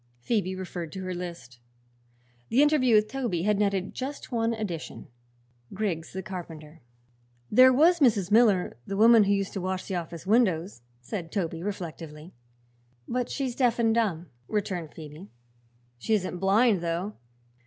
[0.19, 1.59] Phoebe referred to her list.
[2.49, 5.09] The interview with Toby had netted just one addition
[5.75, 6.81] Griggs the carpenter.
[7.51, 8.31] "There was Mrs.
[8.31, 12.33] Miller, the woman who used to wash the office windows," said Toby reflectively.
[13.07, 15.29] "But she's deaf and dumb," returned Phoebe.
[15.99, 17.13] "She isn't blind, though.